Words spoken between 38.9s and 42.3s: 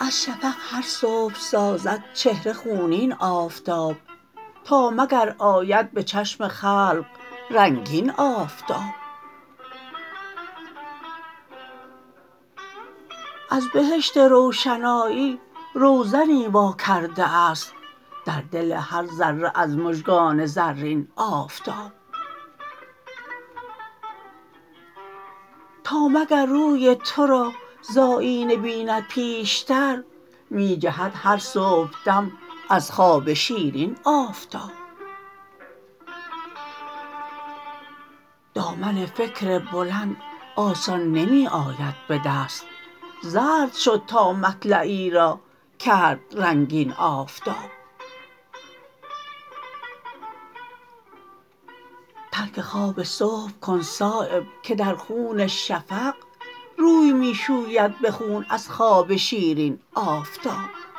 فکر بلند آسان نمی آید به